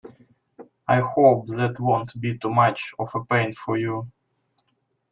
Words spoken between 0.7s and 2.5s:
I hope that won't be too